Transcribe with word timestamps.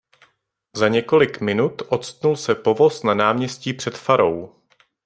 Za 0.75 0.87
několik 0.87 1.41
minut 1.41 1.81
octnul 1.87 2.37
se 2.37 2.55
povoz 2.55 3.03
na 3.03 3.13
náměstí 3.13 3.73
před 3.73 3.97
farou. 3.97 4.55